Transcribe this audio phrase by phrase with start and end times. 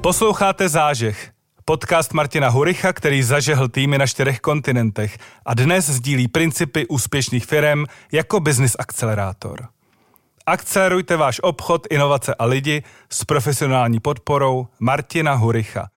[0.00, 1.32] Posloucháte Zážeh,
[1.64, 7.84] podcast Martina Huricha, který zažehl týmy na čtyřech kontinentech a dnes sdílí principy úspěšných firm
[8.12, 9.68] jako business akcelerátor.
[10.46, 15.88] Akcelerujte váš obchod, inovace a lidi s profesionální podporou Martina Huricha.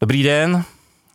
[0.00, 0.64] Dobrý den,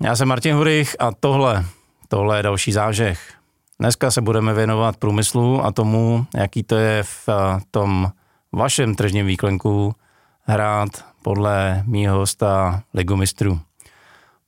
[0.02, 1.65] já jsem Martin Hurich a tohle,
[2.07, 3.34] tohle je další zážeh.
[3.79, 7.29] Dneska se budeme věnovat průmyslu a tomu, jaký to je v
[7.71, 8.11] tom
[8.51, 9.95] vašem tržním výklenku
[10.42, 13.59] hrát podle mýho hosta Ligu mistrů.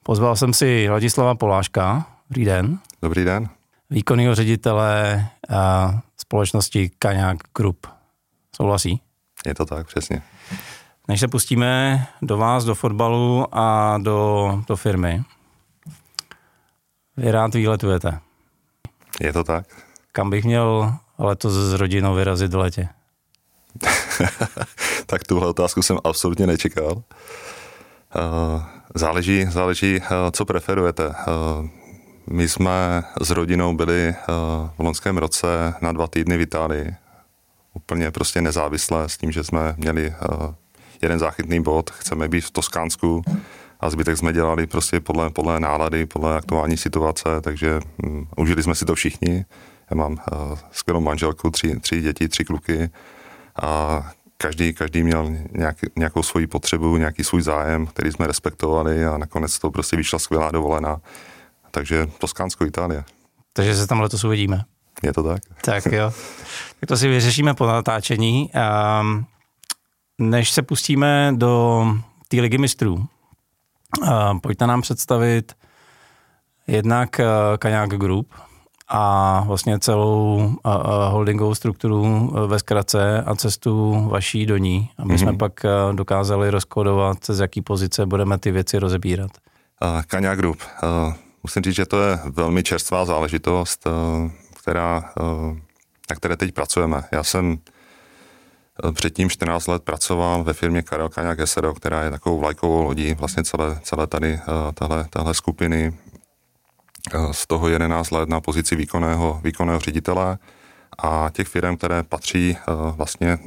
[0.04, 2.06] Pozval jsem si Ladislava Poláška.
[2.30, 2.80] Dobrý den.
[3.02, 3.50] Dobrý den.
[3.90, 7.88] Výkonného ředitele a eh, společnosti Kaňák Group.
[8.56, 9.02] Souhlasí?
[9.46, 10.22] Je to tak, přesně.
[11.08, 15.24] Než se pustíme do vás, do fotbalu a do, do firmy,
[17.18, 18.20] vy rád výletujete.
[19.22, 19.66] Je to tak.
[20.12, 22.90] Kam bych měl letos s rodinou vyrazit v letě?
[25.06, 27.04] tak tuhle otázku jsem absolutně nečekal.
[28.16, 28.64] Eh,
[28.96, 31.16] záleží, záleží, eh, co preferujete.
[31.18, 31.70] Eh,
[32.28, 34.16] my jsme s rodinou byli
[34.78, 36.96] v loňském roce na dva týdny v Itálii.
[37.74, 40.14] Úplně prostě nezávisle s tím, že jsme měli
[41.02, 43.22] jeden záchytný bod, chceme být v Toskánsku
[43.80, 48.76] a zbytek jsme dělali prostě podle, podle nálady, podle aktuální situace, takže um, užili jsme
[48.76, 49.46] si to všichni.
[49.92, 50.18] Já mám
[50.72, 52.90] skvělou manželku, tři, tři děti, tři kluky
[53.62, 54.02] a
[54.38, 59.60] každý, každý měl nějak, nějakou svoji potřebu, nějaký svůj zájem, který jsme respektovali a nakonec
[59.60, 61.02] to prostě vyšla skvělá dovolená.
[61.72, 63.04] Takže Toskánsko, Itálie.
[63.54, 64.64] Takže se tam letos uvidíme.
[65.04, 65.42] Je to tak.
[65.62, 66.14] Tak jo.
[66.80, 68.52] Tak to si vyřešíme po natáčení.
[69.02, 69.26] Um,
[70.18, 71.86] než se pustíme do
[72.28, 73.06] té ligy mistrů,
[74.42, 75.54] pojďte nám představit
[76.68, 77.26] jednak eh,
[77.58, 78.34] Kaňák Group
[78.88, 80.52] a vlastně celou
[81.10, 85.18] holdingovou strukturu ve zkratce a cestu vaší do ní, aby mm-hmm.
[85.18, 85.38] jsme mhm.
[85.38, 89.32] pak dokázali rozkodovat, z jaký pozice budeme ty věci rozebírat.
[90.08, 90.58] Kaňák Group.
[91.44, 93.88] Musím říct, že to je velmi čerstvá záležitost,
[94.60, 95.04] která,
[96.10, 97.04] na které teď pracujeme.
[97.12, 97.58] Já jsem
[98.94, 103.44] Předtím 14 let pracoval ve firmě Karel Kaňák SRO, která je takovou vlajkovou lodí vlastně
[103.44, 104.40] celé, celé tady
[104.74, 105.94] tahle, tahle skupiny.
[107.14, 110.38] Eh, z toho 11 let na pozici výkonného, výkonného ředitele
[110.98, 113.38] a těch firm, které patří eh, vlastně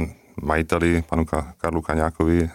[0.43, 1.27] majiteli panu
[1.59, 2.51] Karlu Kaňákovi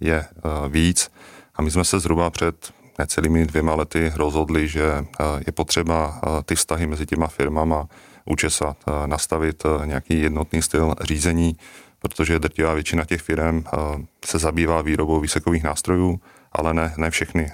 [0.00, 0.24] je
[0.68, 1.10] víc
[1.54, 5.04] a my jsme se zhruba před necelými dvěma lety rozhodli, že
[5.46, 7.88] je potřeba ty vztahy mezi těma firmama
[8.24, 8.76] učesat,
[9.06, 11.56] nastavit nějaký jednotný styl řízení,
[11.98, 13.78] protože drtivá většina těch firm eh,
[14.24, 16.20] se zabývá výrobou výsekových nástrojů,
[16.52, 17.50] ale ne, ne všechny.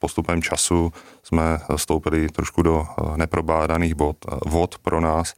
[0.00, 4.16] Eh, postupem času jsme stoupili trošku do eh, neprobádaných bod,
[4.46, 5.34] vod pro nás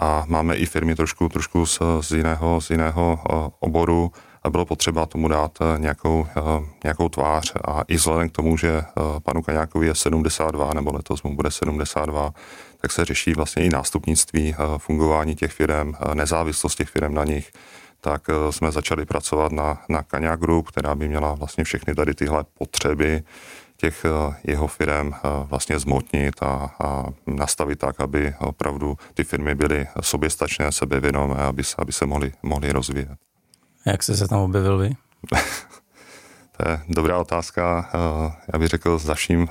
[0.00, 3.18] a máme i firmy trošku, trošku z, z, jiného, z jiného
[3.60, 6.26] oboru a bylo potřeba tomu dát nějakou,
[6.84, 7.52] nějakou tvář.
[7.64, 8.82] A i vzhledem k tomu, že
[9.22, 12.32] panu Kaňákovi je 72 nebo letos mu bude 72,
[12.80, 17.52] tak se řeší vlastně i nástupnictví fungování těch firm, nezávislost těch firm na nich.
[18.04, 22.14] Tak eh, jsme začali pracovat na, na Kania Group, která by měla vlastně všechny tady
[22.14, 23.22] tyhle potřeby
[23.82, 29.54] těch eh, jeho firm eh, vlastně zmotnit a, a nastavit tak, aby opravdu ty firmy
[29.54, 33.18] byly soběstačné, sebevědomé, aby se, aby se mohly, mohly rozvíjet.
[33.86, 34.90] Jak jste se tam objevil vy?
[36.56, 37.90] to je dobrá otázka.
[38.52, 39.48] Já bych řekl, za vším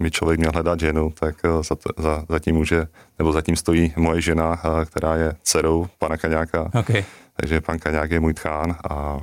[0.00, 2.86] by člověk měl hledat ženu, tak za, za, za tím může,
[3.18, 6.70] nebo zatím stojí moje žena, která je dcerou pana Kaňáka.
[6.74, 7.04] Okay.
[7.36, 9.20] Takže pan Kaňák je můj tchán a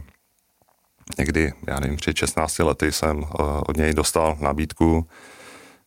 [1.18, 5.08] někdy, já nevím, před 16 lety jsem eh, od něj dostal nabídku,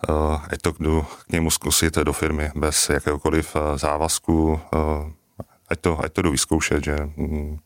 [0.09, 0.13] eh,
[0.51, 4.61] ať to jdu k němu zkusit do firmy bez jakéhokoliv eh, závazku,
[5.69, 7.59] ať to, ať to jdu vyzkoušet, že mm,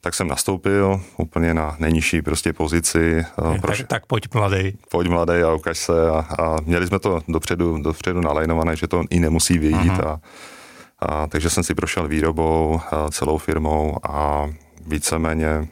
[0.00, 3.24] tak jsem nastoupil úplně na nejnižší prostě pozici.
[3.60, 3.78] Proš...
[3.78, 4.78] Tak, tak pojď mladý.
[4.90, 6.10] Pojď mladý a ukaž se.
[6.10, 9.76] A, a měli jsme to dopředu, dopředu nalajnované, že to i nemusí vyjít.
[9.76, 10.08] Uh-huh.
[10.08, 10.20] A,
[10.98, 12.80] a, takže jsem si prošel výrobou
[13.10, 14.46] celou firmou a
[14.86, 15.68] víceméně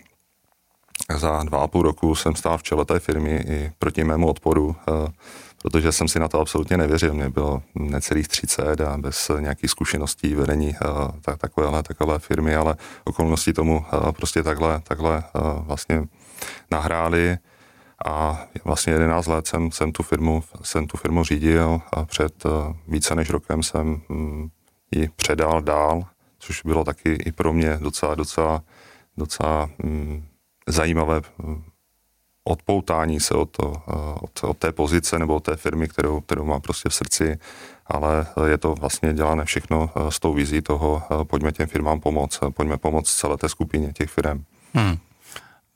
[1.19, 4.77] za dva a půl roku jsem stál v čele té firmy i proti mému odporu,
[4.87, 5.13] a,
[5.63, 7.15] protože jsem si na to absolutně nevěřil.
[7.15, 12.77] Mě bylo necelých 30 a bez nějakých zkušeností vedení a, tak, takovéhle, takové firmy, ale
[13.05, 15.23] okolnosti tomu a, prostě takhle, takhle
[15.59, 16.03] vlastně
[16.71, 17.39] nahráli
[18.07, 22.45] a vlastně 11 let jsem, jsem, tu, firmu, jsem tu firmu řídil a před
[22.89, 24.49] více než rokem jsem mm,
[24.91, 26.03] ji předal dál,
[26.39, 28.63] což bylo taky i pro mě docela, docela,
[29.17, 30.25] docela mm,
[30.69, 31.65] zajímavé mm,
[32.45, 36.45] odpoutání se od, to, eh, od, od té pozice nebo od té firmy, kterou, kterou
[36.45, 37.39] mám prostě v srdci,
[37.87, 42.01] ale je to vlastně dělané všechno eh, s tou vizí toho, eh, pojďme těm firmám
[42.01, 44.45] pomoct, pojďme pomoct celé té skupině těch firm.
[44.75, 44.97] Hmm.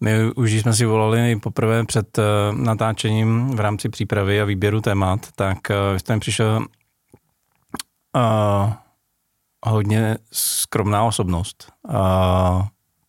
[0.00, 2.18] My už jsme si volali poprvé před
[2.52, 5.58] natáčením v rámci přípravy a výběru témat, tak
[5.96, 6.66] jste mi přišel
[8.16, 8.72] uh,
[9.66, 11.72] hodně skromná osobnost.
[11.88, 12.62] Uh,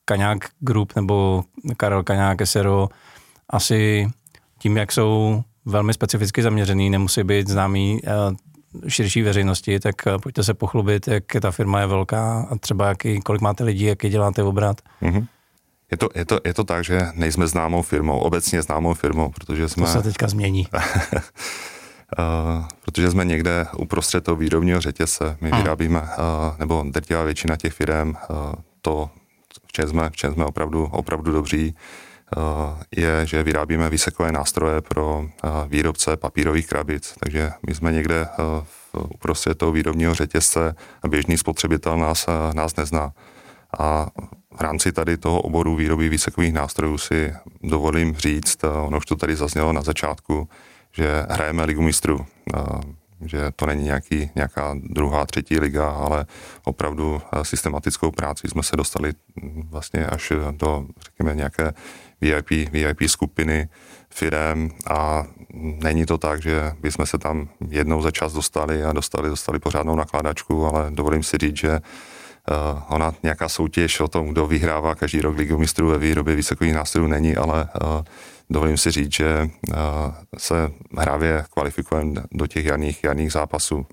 [0.10, 1.44] Kaňák Group nebo
[1.78, 2.90] Karel Kaňák SRO
[3.50, 4.10] asi
[4.60, 8.10] tím, jak jsou velmi specificky zaměřený, nemusí být známý uh,
[8.88, 13.20] širší veřejnosti, tak uh, pojďte se pochlubit, jak ta firma je velká a třeba jaký,
[13.22, 14.78] kolik máte lidí, jaký děláte obrat.
[15.02, 15.28] Mm-hmm.
[15.92, 19.70] Je to, je, to, je to tak, že nejsme známou firmou, obecně známou firmou, protože
[19.70, 19.86] jsme...
[19.86, 20.68] To se teďka změní.
[20.74, 20.82] Uh,
[22.86, 25.38] protože jsme někde uprostřed toho výrobního řetězce.
[25.42, 25.62] My hmm.
[25.62, 26.08] vyrábíme, uh,
[26.60, 28.16] nebo drtivá většina těch firm, uh,
[28.82, 29.10] to,
[29.70, 31.76] v čem jsme, v čem jsme opravdu, opravdu dobří,
[32.98, 35.26] je, že vyrábíme výsekové nástroje pro
[35.68, 37.14] výrobce papírových krabic.
[37.20, 38.28] Takže my jsme někde
[38.64, 43.12] v uprostřed toho výrobního řetězce a běžný spotřebitel nás, nás nezná.
[43.80, 44.08] A
[44.58, 47.34] v rámci tady toho oboru výroby výsekových nástrojů si
[47.64, 50.50] dovolím říct, ono už to tady zaznělo na začátku,
[50.92, 52.26] že hrajeme ligu mistrů,
[53.26, 56.26] že to není nějaký, nějaká druhá, třetí liga, ale
[56.64, 59.14] opravdu systematickou práci jsme se dostali
[59.70, 61.74] vlastně až do, řekněme, nějaké
[62.22, 63.70] VIP, VIP skupiny
[64.10, 65.24] firem a
[65.84, 69.96] není to tak, že bychom se tam jednou za čas dostali a dostali, dostali pořádnou
[69.96, 71.80] nakládačku, ale dovolím si říct, že
[72.50, 76.74] Uh, ona nějaká soutěž o tom, kdo vyhrává každý rok ligu mistrů ve výrobě vysokových
[76.74, 77.68] nástrojů není, ale
[78.50, 79.76] dovolím si říct, že uh,
[80.38, 83.86] se hravě kvalifikujeme do těch jarních, jarních zápasů.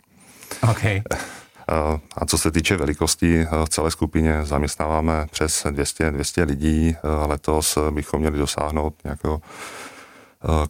[0.71, 0.97] Okay.
[0.97, 6.97] Uh, a co se týče velikosti, uh, v celé skupině zaměstnáváme přes 200, 200 lidí.
[7.27, 9.41] Letos bychom měli dosáhnout nějakého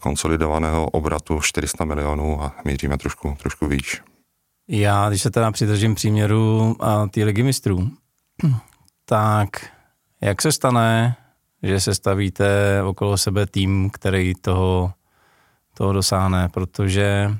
[0.00, 4.03] konsolidovaného obratu 400 milionů a míříme trošku, trošku víc.
[4.69, 6.77] Já, když se teda přidržím příměru
[7.11, 7.91] té ligy mistrů,
[9.05, 9.49] tak
[10.21, 11.17] jak se stane,
[11.66, 14.92] že se stavíte okolo sebe tým, který toho,
[15.74, 17.30] toho dosáhne, protože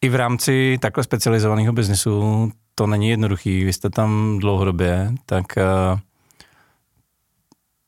[0.00, 3.64] i v rámci takhle specializovaného biznesu to není jednoduchý.
[3.64, 5.64] Vy jste tam dlouhodobě, tak eh,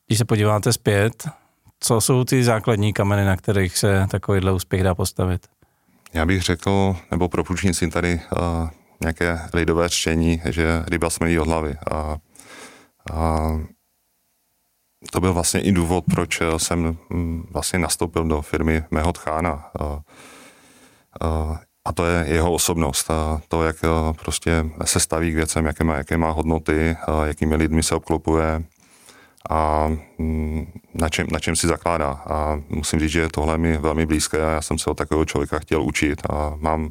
[0.07, 1.29] když se podíváte zpět,
[1.81, 5.47] co jsou ty základní kameny, na kterých se takovýhle úspěch dá postavit?
[6.13, 8.69] Já bych řekl, nebo pro půjčníci tady uh,
[9.01, 11.77] nějaké lidové řečení, že ryba smrdí od hlavy.
[11.91, 12.17] A,
[13.13, 13.51] a
[15.11, 19.71] to byl vlastně i důvod, proč jsem mm, vlastně nastoupil do firmy mého tchána.
[19.81, 19.85] A,
[21.21, 23.11] a, a to je jeho osobnost.
[23.11, 23.77] A to, jak
[24.23, 28.65] prostě se staví k věcem, jaké má, jaké má hodnoty, a jakými lidmi se obklopuje
[29.51, 29.89] a
[30.19, 32.11] mm, na čem, na čem si zakládá.
[32.11, 35.25] A musím říct, že tohle je mi velmi blízké a já jsem se od takového
[35.25, 36.91] člověka chtěl učit a mám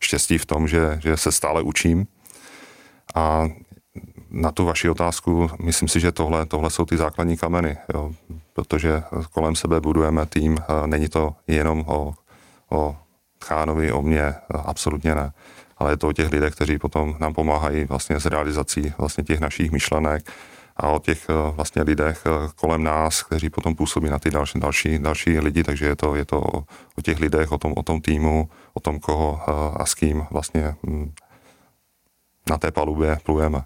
[0.00, 2.06] štěstí v tom, že, že se stále učím.
[3.14, 3.48] A
[4.30, 8.12] na tu vaši otázku, myslím si, že tohle, tohle jsou ty základní kameny, jo,
[8.52, 9.02] protože
[9.32, 12.14] kolem sebe budujeme tým, není to jenom o,
[12.70, 12.96] o
[13.38, 14.34] Tchánovi, o mně,
[14.64, 15.32] absolutně ne,
[15.78, 19.40] ale je to o těch lidech, kteří potom nám pomáhají vlastně s realizací vlastně těch
[19.40, 20.30] našich myšlenek,
[20.78, 24.60] a o těch eh, vlastně lidech eh, kolem nás, kteří potom působí na ty další,
[24.60, 26.64] další, další lidi, takže je to, je to o,
[26.98, 30.26] o těch lidech, o tom, o tom týmu, o tom, koho eh, a s kým
[30.30, 31.12] vlastně hm,
[32.50, 33.62] na té palubě plujeme.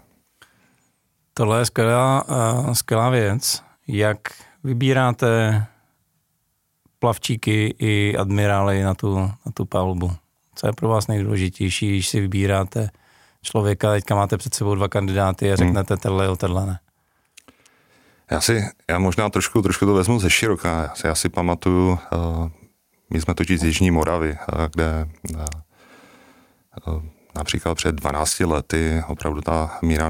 [1.33, 2.25] Tohle je skvělá,
[2.73, 3.63] skvělá věc.
[3.87, 4.17] Jak
[4.63, 5.65] vybíráte
[6.99, 10.11] plavčíky i admirály na tu, na tu palubu?
[10.55, 12.89] Co je pro vás nejdůležitější, když si vybíráte
[13.41, 15.57] člověka, teďka máte před sebou dva kandidáty a hmm.
[15.57, 15.99] řeknete hmm.
[15.99, 16.79] tenhle jo, tenhle ne?
[18.31, 20.81] Já si, já možná trošku, trošku to vezmu ze široka.
[20.83, 22.49] Já si, já si pamatuju, uh,
[23.09, 25.45] my jsme totiž z Jižní Moravy, uh, kde uh,
[26.93, 27.03] uh,
[27.35, 30.09] například před 12 lety opravdu ta míra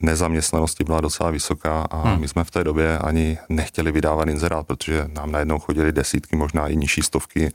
[0.00, 2.20] nezaměstnanosti byla docela vysoká a hmm.
[2.20, 6.68] my jsme v té době ani nechtěli vydávat inzerát, protože nám najednou chodili desítky, možná
[6.68, 7.52] i nižší stovky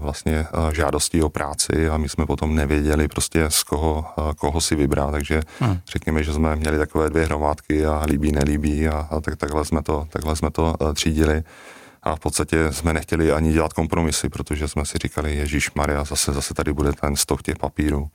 [0.00, 4.04] vlastně žádostí o práci a my jsme potom nevěděli prostě z koho,
[4.36, 5.78] koho si vybrat, takže hmm.
[5.88, 9.82] řekněme, že jsme měli takové dvě hromádky a líbí, nelíbí a, a tak, takhle, jsme
[9.82, 11.42] to, takhle jsme to třídili
[12.06, 16.32] a v podstatě jsme nechtěli ani dělat kompromisy, protože jsme si říkali, Ježíš Maria, zase,
[16.32, 18.08] zase tady bude ten stok těch papírů.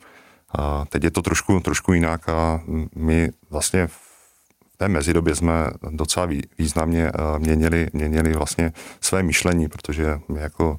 [0.57, 2.61] A teď je to trošku, trošku jinak a
[2.95, 8.71] my vlastně v té mezidobě jsme docela významně měnili, měnili vlastně
[9.01, 10.77] své myšlení, protože my jako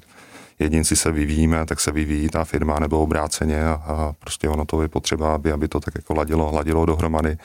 [0.59, 4.81] jedinci se vyvíjíme, tak se vyvíjí ta firma nebo obráceně a, a prostě ono to
[4.81, 7.37] je potřeba, aby, aby to tak jako ladilo, ladilo dohromady.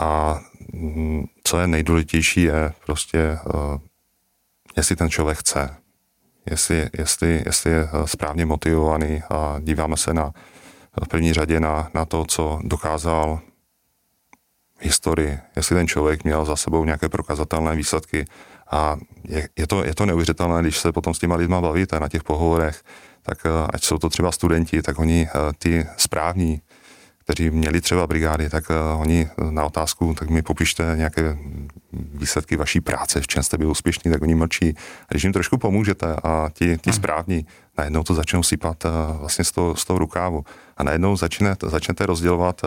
[0.00, 0.40] A
[0.72, 3.78] mm, co je nejdůležitější je prostě, uh,
[4.78, 5.74] jestli ten člověk chce,
[6.50, 10.32] jestli, jestli, jestli je uh, správně motivovaný a díváme se na
[11.04, 13.40] v první řadě na, na to, co dokázal
[14.80, 18.24] historii, jestli ten člověk měl za sebou nějaké prokazatelné výsledky.
[18.70, 22.08] A je, je, to, je to neuvěřitelné, když se potom s těma lidma bavíte na
[22.08, 22.82] těch pohovorech,
[23.22, 26.62] tak eh, ať jsou to třeba studenti, tak oni eh, ty správní,
[27.28, 31.38] kteří měli třeba brigády, tak uh, oni na otázku, tak mi popište nějaké
[31.92, 34.74] výsledky vaší práce, v čem jste byl úspěšný, tak oni mlčí.
[35.02, 37.46] A když jim trošku pomůžete a ti, ti správní
[37.78, 40.44] najednou to začnou sypat uh, vlastně z toho, z toho rukávu.
[40.76, 42.62] A najednou začne, začnete rozdělovat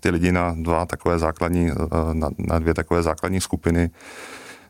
[0.00, 1.70] ty lidi na dva takové základní,
[2.12, 3.90] na, na dvě takové základní skupiny,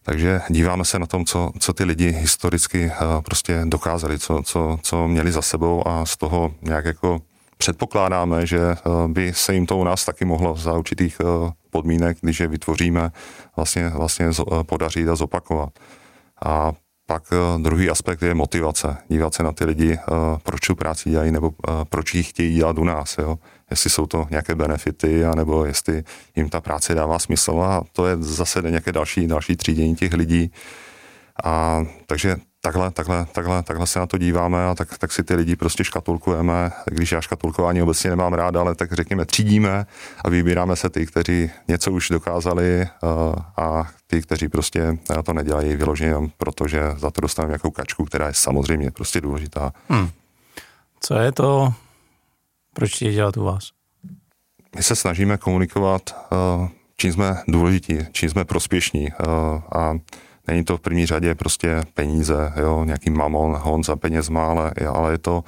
[0.03, 2.93] takže díváme se na tom, co, co ty lidi historicky
[3.25, 7.21] prostě dokázali, co, co, co měli za sebou a z toho nějak jako
[7.61, 8.75] předpokládáme, že eh,
[9.09, 13.11] by se jim to u nás taky mohlo za určitých eh, podmínek, když je vytvoříme,
[13.57, 15.71] vlastně, vlastně eh, podařit a zopakovat.
[16.45, 16.73] A
[17.07, 17.23] pak
[17.59, 18.97] druhý aspekt je motivace.
[19.09, 19.99] Dívat se na ty lidi,
[20.43, 21.51] proč tu práci dělají, nebo
[21.89, 23.19] proč ji chtějí dělat u nás.
[23.19, 23.39] Jo?
[23.71, 26.05] Jestli jsou to nějaké benefity, anebo jestli
[26.37, 27.63] jim ta práce dává smysl.
[27.63, 30.53] A to je zase nějaké další, další třídění těch lidí.
[31.45, 35.35] A takže takhle, takhle, takhle, takhle se na to díváme a tak, tak si ty
[35.35, 39.87] lidi prostě škatulkujeme, když já škatulkování obecně nemám rád, ale tak řekněme třídíme
[40.25, 45.77] a vybíráme se ty, kteří něco už dokázali uh, a ty, kteří prostě to nedělají
[45.77, 49.73] vyloženě jenom proto, že za to dostaneme nějakou kačku, která je samozřejmě prostě důležitá.
[49.89, 50.11] Hmm.
[51.01, 51.75] Co je to,
[52.75, 53.69] proč je dělat u vás?
[54.77, 56.27] My se snažíme komunikovat,
[56.61, 59.95] uh, čím jsme důležití, čím jsme prospěšní uh, a
[60.51, 65.13] Není to v první řadě prostě peníze, jo, nějaký mamon, hon za penězma, ale, ale
[65.13, 65.45] je to,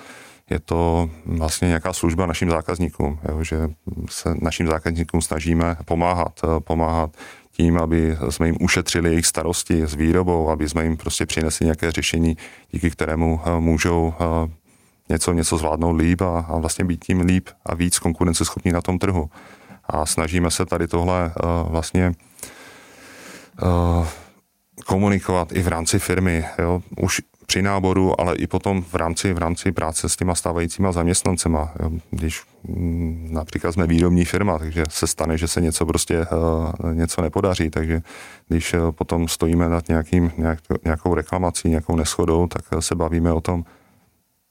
[0.50, 3.68] je to vlastně nějaká služba našim zákazníkům, jo, že
[4.10, 7.10] se našim zákazníkům snažíme pomáhat, eh, pomáhat
[7.50, 11.92] tím, aby jsme jim ušetřili jejich starosti s výrobou, aby jsme jim prostě přinesli nějaké
[11.92, 12.36] řešení,
[12.70, 14.50] díky kterému eh, můžou eh,
[15.08, 18.98] něco, něco zvládnout líp a, a vlastně být tím líp a víc konkurenceschopní na tom
[18.98, 19.30] trhu.
[19.84, 21.32] A snažíme se tady tohle
[21.68, 22.14] vlastně
[24.82, 29.38] komunikovat i v rámci firmy, jo, už při náboru, ale i potom v rámci, v
[29.38, 31.72] rámci práce s těma stávajícíma zaměstnancema.
[31.82, 31.90] Jo.
[32.10, 37.22] Když mm, například jsme výrobní firma, takže se stane, že se něco prostě uh, něco
[37.22, 38.02] nepodaří, takže
[38.48, 43.32] když uh, potom stojíme nad nějakým, nějak, nějakou reklamací, nějakou neschodou, tak uh, se bavíme
[43.32, 43.64] o tom,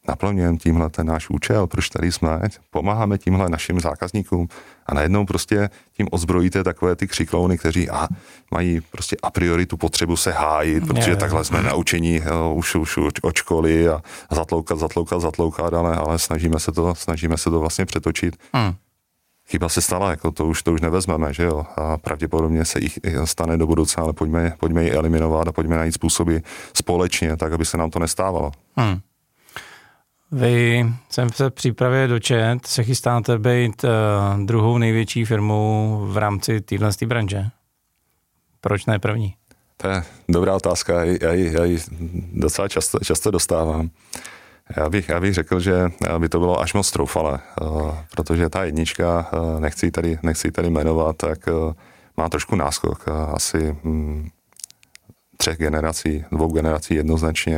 [0.08, 2.40] naplňujeme tímhle ten náš účel, proč tady jsme,
[2.70, 4.48] pomáháme tímhle našim zákazníkům
[4.86, 8.08] a najednou prostě tím ozbrojíte takové ty křiklouny, kteří a,
[8.52, 12.76] mají prostě a priori tu potřebu se hájit, protože je, takhle jsme naučení jo, už,
[12.76, 17.50] už, už od školy a zatloukat, zatloukat, zatloukat, ale, ale snažíme se to, snažíme se
[17.50, 18.38] to vlastně přetočit.
[18.54, 18.74] Hmm.
[19.48, 23.00] Chyba se stala, jako to už, to už nevezmeme, že jo, a pravděpodobně se jich
[23.24, 26.38] stane do budoucna, ale pojďme, pojďme ji eliminovat a pojďme najít způsoby
[26.74, 28.52] společně, tak, aby se nám to nestávalo.
[28.76, 29.00] Hmm.
[30.32, 33.90] Vy jsem se v přípravě dočet, se chystáte být uh,
[34.46, 37.46] druhou největší firmou v rámci téhle branže.
[38.62, 39.36] Proč ne první?
[39.78, 41.80] To je dobrá otázka, já ji, já ji
[42.34, 43.90] docela často, často dostávám.
[44.78, 48.64] Já bych, já bych řekl, že by to bylo až moc troufale, uh, protože ta
[48.64, 51.40] jednička, nechci tady, nechci tady jmenovat, tak
[52.18, 54.30] má trošku náskok, asi um,
[55.38, 57.58] třech generací, dvou generací jednoznačně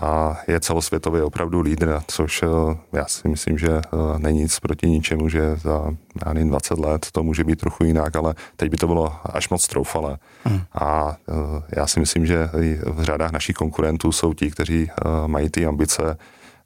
[0.00, 2.46] a je celosvětově opravdu lídr, což eh,
[2.92, 5.94] já si myslím, že eh, není nic proti ničemu, že za
[6.26, 9.48] já nevím, 20 let to může být trochu jinak, ale teď by to bylo až
[9.48, 10.18] moc troufalé.
[10.44, 10.60] Hmm.
[10.72, 11.32] A eh,
[11.76, 12.50] já si myslím, že
[12.86, 14.90] v řadách našich konkurentů jsou ti, kteří
[15.26, 16.18] mají ty ambice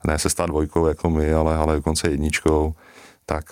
[0.07, 2.75] ne se stát dvojkou jako my, ale, ale dokonce jedničkou,
[3.25, 3.45] tak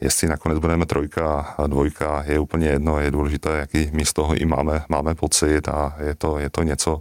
[0.00, 4.34] jestli nakonec budeme trojka a dvojka, je úplně jedno, je důležité, jaký my z toho
[4.34, 7.00] i máme, máme pocit a je to, je to něco,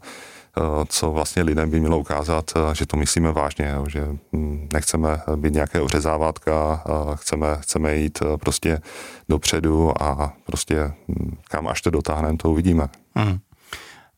[0.88, 5.54] co vlastně lidem by mělo ukázat, eh, že to myslíme vážně, že hm, nechceme být
[5.54, 6.84] nějaké ořezávátka,
[7.16, 8.82] chceme, chceme jít eh, prostě
[9.30, 12.88] dopředu a prostě hm, kam až to dotáhneme, to uvidíme.
[13.16, 13.38] Hmm.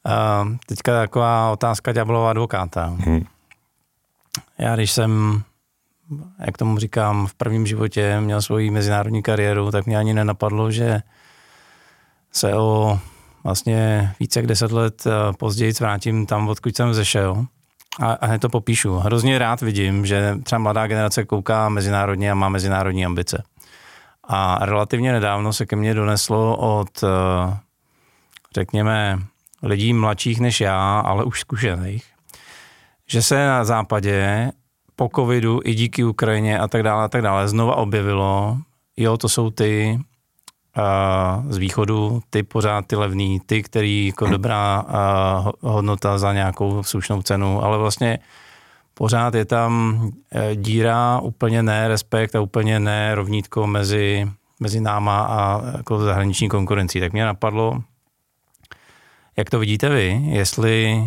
[0.06, 2.86] Uh, teďka taková otázka ďáblova advokáta.
[2.86, 3.26] Hmm.
[4.58, 5.42] Já když jsem,
[6.46, 11.02] jak tomu říkám, v prvním životě měl svoji mezinárodní kariéru, tak mě ani nenapadlo, že
[12.32, 13.00] se o
[13.44, 17.46] vlastně více jak deset let eh, později vrátím tam, odkud jsem zešel
[18.00, 18.96] a, a hned to popíšu.
[18.96, 23.44] Hrozně rád vidím, že třeba mladá generace kouká mezinárodně a má mezinárodní ambice.
[24.24, 27.58] A relativně nedávno se ke mně doneslo od, eh,
[28.56, 29.20] řekněme,
[29.64, 32.06] lidí mladších než já, ale už zkušených,
[33.08, 34.52] že se na západě
[34.96, 38.58] po covidu i díky Ukrajině a tak dále a tak dále znova objevilo,
[38.98, 40.00] jo, to jsou ty
[41.50, 44.86] z východu, ty pořád ty levný, ty, který jako dobrá
[45.62, 48.20] hodnota za nějakou slušnou cenu, ale vlastně
[48.94, 54.28] pořád je tam e, díra, úplně ne respekt a úplně ne rovnítko mezi
[54.60, 57.00] mezi náma a jako zahraniční konkurencí.
[57.00, 57.84] Tak mě napadlo,
[59.38, 61.04] jak to vidíte vy, jestli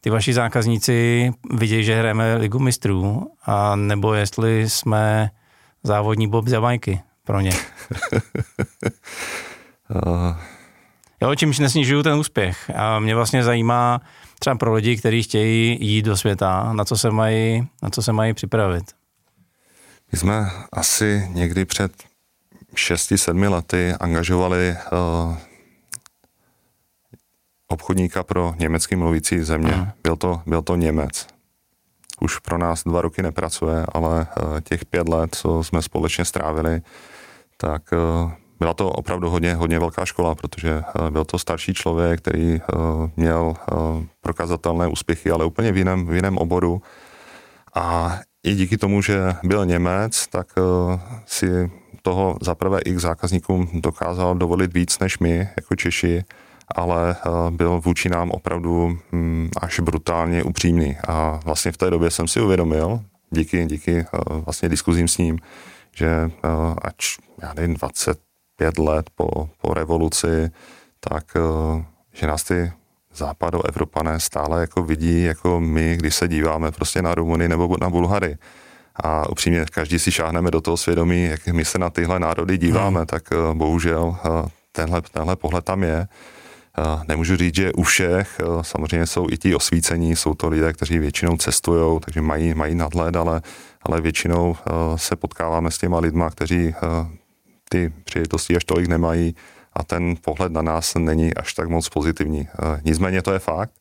[0.00, 5.30] ty vaši zákazníci vidějí, že hrajeme ligu mistrů, a nebo jestli jsme
[5.82, 7.52] závodní Bob Zabajky pro ně.
[10.06, 10.36] uh.
[11.22, 12.70] Jo, čímž nesnižuju ten úspěch.
[12.74, 14.00] A mě vlastně zajímá
[14.38, 18.12] třeba pro lidi, kteří chtějí jít do světa, na co se mají, na co se
[18.12, 18.84] mají připravit.
[20.12, 21.92] My jsme asi někdy před
[22.74, 25.36] 6-7 lety angažovali uh,
[27.68, 29.92] obchodníka pro německy mluvící země.
[30.02, 31.26] Byl, to, byl to Němec.
[32.20, 36.82] Už pro nás dva roky nepracuje, ale uh, těch pět let, co jsme společně strávili,
[37.56, 42.20] tak uh, byla to opravdu hodně, hodně velká škola, protože uh, byl to starší člověk,
[42.20, 43.54] který uh, měl
[44.20, 46.82] prokazatelné úspěchy, ale úplně v jiném, v jiném oboru.
[47.74, 50.46] A i díky tomu, že byl Němec, tak
[51.26, 51.70] si
[52.02, 56.24] toho zaprvé x zákazníkům dokázal dovolit víc než my, jako Češi,
[56.74, 57.16] ale
[57.50, 60.96] byl vůči nám opravdu um, až brutálně upřímný.
[61.08, 65.38] A vlastně v té době jsem si uvědomil, díky, díky vlastně diskuzím s ním,
[65.96, 70.50] že uh, ač, já nevím, 25 let po, po revoluci,
[71.00, 72.72] tak uh, že nás ty
[73.14, 78.36] západoevropané stále jako vidí, jako my, když se díváme prostě na Rumuny nebo na Bulhary.
[78.96, 82.98] A upřímně, každý si šáhneme do toho svědomí, jak my se na tyhle národy díváme,
[82.98, 83.06] hmm.
[83.06, 84.16] tak uh, bohužel
[84.72, 86.08] tenhle, tenhle pohled tam je.
[87.08, 91.36] Nemůžu říct, že u všech, samozřejmě jsou i ti osvícení, jsou to lidé, kteří většinou
[91.36, 93.42] cestují, takže mají, mají nadhled, ale,
[93.82, 94.56] ale většinou
[94.96, 96.74] se potkáváme s těma lidma, kteří
[97.68, 99.34] ty příležitosti až tolik nemají
[99.72, 102.48] a ten pohled na nás není až tak moc pozitivní.
[102.84, 103.72] Nicméně to je fakt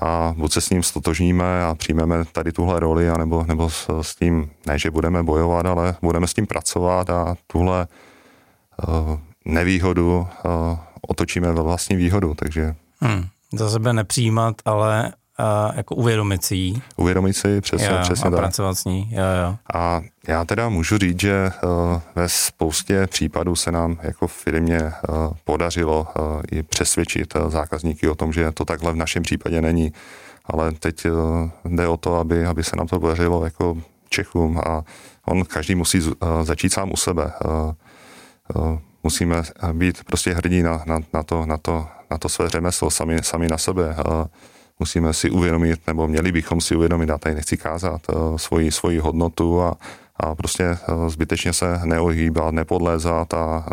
[0.00, 4.16] a buď se s ním stotožníme a přijmeme tady tuhle roli, anebo, nebo s, s
[4.16, 7.86] tím, ne, že budeme bojovat, ale budeme s tím pracovat a tuhle
[8.88, 10.28] uh, nevýhodu
[11.08, 12.74] otočíme ve vlastní výhodu, takže...
[13.00, 13.24] Hmm.
[13.52, 16.82] Za sebe nepřijímat, ale uh, jako uvědomit si ji.
[16.96, 18.40] Uvědomit si, přesně, jo, přesně a tak.
[18.40, 19.56] pracovat s ní, jo, jo.
[19.74, 25.16] A já teda můžu říct, že uh, ve spoustě případů se nám jako firmě uh,
[25.44, 29.92] podařilo uh, i přesvědčit uh, zákazníky o tom, že to takhle v našem případě není.
[30.44, 33.76] Ale teď uh, jde o to, aby, aby se nám to podařilo jako
[34.08, 34.82] Čechům a
[35.26, 37.32] on každý musí uh, začít sám u sebe.
[37.44, 37.72] Uh,
[38.62, 42.90] uh, musíme být prostě hrdí na, na, na, to, na, to, na to své řemeslo,
[42.90, 43.96] sami, sami na sebe.
[44.06, 44.26] Uh,
[44.82, 48.98] musíme si uvědomit, nebo měli bychom si uvědomit, a tady nechci kázat, eh, svoji, svoji
[48.98, 49.76] hodnotu a,
[50.16, 50.76] a prostě eh,
[51.08, 53.66] zbytečně se neohýbat, nepodlézat a,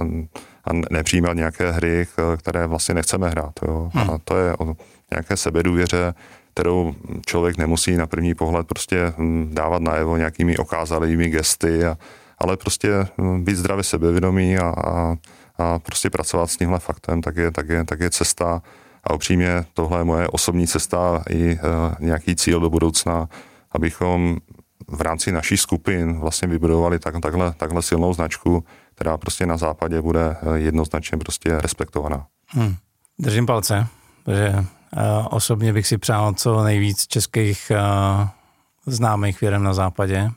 [0.66, 3.54] a nepřijímat nějaké hry, které vlastně nechceme hrát.
[3.68, 3.90] Jo.
[3.94, 4.10] Hmm.
[4.10, 4.76] A to je o
[5.12, 6.14] nějaké sebedůvěře,
[6.54, 11.98] kterou člověk nemusí na první pohled prostě hm, dávat najevo nějakými okázalými gesty, a,
[12.40, 15.16] ale prostě hm, být zdravě sebevědomý a, a,
[15.58, 18.62] a prostě pracovat s tímhle faktem, tak je, tak je, tak je cesta,
[19.04, 21.60] a upřímně tohle je moje osobní cesta i uh,
[22.00, 23.30] nějaký cíl do budoucna,
[23.72, 24.38] abychom
[24.88, 28.64] v rámci naší skupin vlastně vybudovali tak, takhle, takhle silnou značku,
[28.96, 32.26] která prostě na západě bude eh, jednoznačně prostě respektovaná.
[32.48, 32.76] Hmm.
[33.20, 33.88] Držím palce,
[34.28, 34.64] že uh,
[35.30, 38.28] osobně bych si přál co nejvíc českých uh,
[38.86, 40.32] známých firm na západě.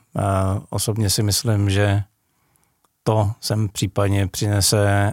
[0.70, 2.02] Osobně si myslím, že
[3.02, 5.12] to sem případně přinese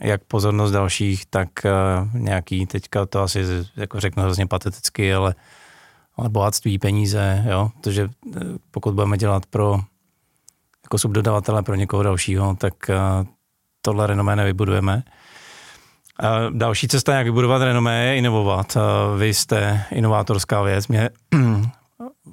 [0.00, 1.48] jak pozornost dalších, tak
[2.12, 3.44] nějaký, teďka to asi
[3.76, 5.34] jako řeknu hrozně pateticky, ale,
[6.16, 8.10] ale bohatství, peníze, jo, protože uh,
[8.70, 9.80] pokud budeme dělat pro
[10.84, 12.74] jako subdodavatele pro někoho dalšího, tak
[13.82, 15.02] tohle renomé nevybudujeme.
[16.50, 18.76] Další cesta, jak vybudovat renomé, je inovovat.
[19.18, 20.88] Vy jste inovátorská věc.
[20.88, 21.10] Mě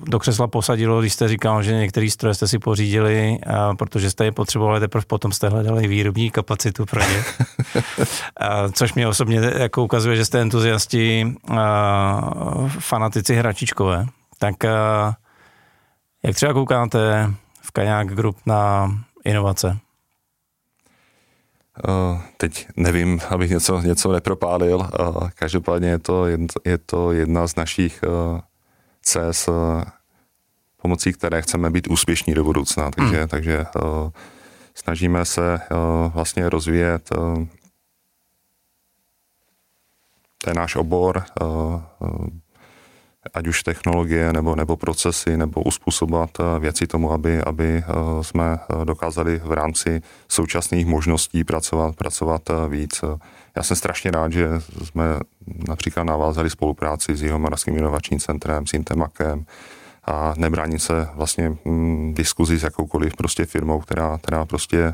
[0.05, 4.25] do křesla posadilo, když jste říkal, že některý stroje jste si pořídili, a protože jste
[4.25, 7.23] je potřebovali, teprve potom jste hledali výrobní kapacitu pro ně.
[8.37, 12.21] a, což mě osobně jako ukazuje, že jste entuziasti, a,
[12.79, 14.05] fanatici hračičkové.
[14.39, 15.15] Tak a,
[16.23, 18.91] jak třeba koukáte v Kaják Group na
[19.25, 19.77] inovace?
[22.37, 24.89] Teď nevím, abych něco, něco nepropálil.
[25.35, 26.25] Každopádně je to,
[26.65, 28.03] je to jedna z našich
[29.15, 29.49] uh, cest,
[30.81, 32.91] pomocí které chceme být úspěšní do budoucna.
[32.91, 33.27] Takže, hmm.
[33.27, 34.09] takže uh,
[34.75, 37.09] snažíme se uh, vlastně rozvíjet
[40.43, 41.23] ten náš obor,
[43.33, 47.83] ať už technologie nebo, nebo procesy, nebo uspůsobovat věci tomu, aby, aby
[48.21, 53.03] jsme dokázali v rámci současných možností pracovat, pracovat víc.
[53.55, 54.47] Já jsem strašně rád, že
[54.83, 55.03] jsme
[55.67, 59.45] například navázali spolupráci s Jihomoravským inovačním centrem, s Intemakem,
[60.07, 64.93] a nebrání se vlastně mm, diskuzi s jakoukoliv prostě firmou, která, která prostě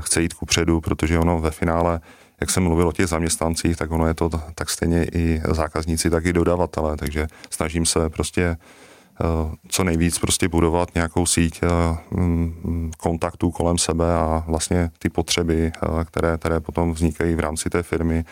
[0.00, 2.00] chce jít kupředu, protože ono ve finále
[2.40, 6.26] jak jsem mluvil o těch zaměstnancích, tak ono je to tak stejně i zákazníci, tak
[6.26, 9.24] i dodavatelé, takže snažím se prostě eh,
[9.68, 11.68] co nejvíc prostě budovat nějakou síť eh,
[12.10, 17.70] mm, kontaktů kolem sebe a vlastně ty potřeby, eh, které, které potom vznikají v rámci
[17.70, 18.24] té firmy,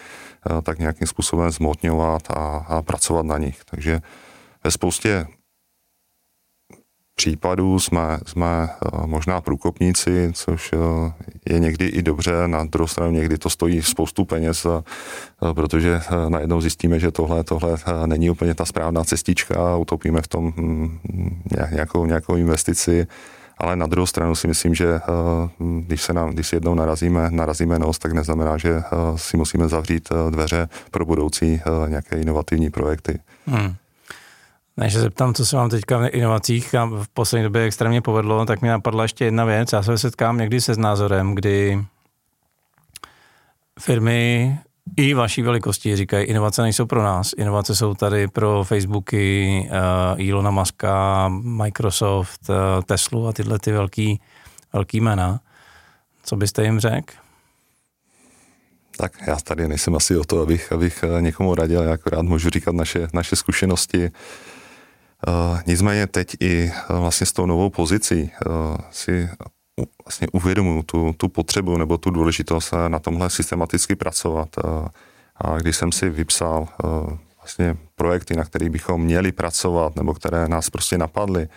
[0.63, 3.65] tak nějakým způsobem zmotňovat a, a pracovat na nich.
[3.65, 4.01] Takže
[4.65, 5.27] ve spoustě
[7.15, 11.13] případů jsme, jsme eh, možná průkopníci, což eh,
[11.53, 16.61] je někdy i dobře, na druhou stranu někdy to stojí spoustu peněz, eh, protože najednou
[16.61, 20.99] zjistíme, že tohle, tohle není úplně ta správná cestička utopíme v tom hm,
[21.71, 23.07] nějakou, nějakou investici.
[23.59, 25.01] Ale na druhou stranu si myslím, že
[25.59, 28.83] když se nám, když jednou narazíme, narazíme nos, tak neznamená, že
[29.17, 33.19] si musíme zavřít dveře pro budoucí nějaké inovativní projekty.
[33.47, 33.75] Hmm.
[34.77, 38.47] Než se zeptám, co se vám teďka v inovacích a v poslední době extrémně povedlo,
[38.47, 39.73] tak mi napadla ještě jedna věc.
[39.73, 41.85] Já se setkám někdy se s názorem, kdy
[43.81, 44.59] firmy
[44.97, 49.69] i vaší velikosti říkají, inovace nejsou pro nás, inovace jsou tady pro Facebooky,
[50.17, 52.57] uh, Elona Muska, Microsoft, uh,
[52.87, 54.21] Teslu a tyhle ty velký,
[54.73, 55.41] velký jména.
[56.23, 57.15] Co byste jim řekl?
[58.97, 62.75] Tak já tady nejsem asi o to, abych, abych někomu radil, já akorát můžu říkat
[62.75, 63.99] naše, naše zkušenosti.
[63.99, 64.09] Uh,
[65.67, 69.29] nicméně teď i uh, vlastně s tou novou pozicí uh, si
[70.05, 74.49] vlastně uvědomuji tu, tu potřebu nebo tu důležitost na tomhle systematicky pracovat.
[75.37, 76.69] A když jsem si vypsal
[77.39, 81.49] vlastně projekty, na kterých bychom měli pracovat nebo které nás prostě napadly,